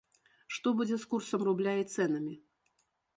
[0.55, 2.33] Што будзе з курсам рубля і цэнамі?